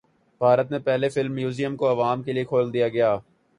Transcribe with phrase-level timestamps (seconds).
[0.41, 3.15] بھارت میں پہلے film museum کو عوام کے لیے کھول دیا گیا